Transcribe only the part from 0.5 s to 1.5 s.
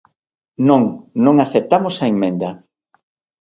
Non, non